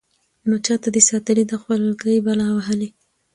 نو 0.47 0.55
چاته 0.65 0.87
دې 0.95 1.01
ساتلې 1.09 1.43
ده 1.51 1.55
خولكۍ 1.61 2.15
بلا 2.25 2.47
وهلې. 2.55 2.89